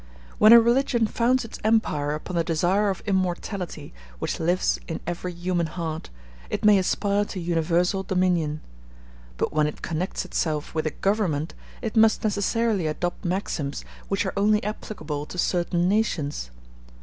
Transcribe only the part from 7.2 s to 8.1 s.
to universal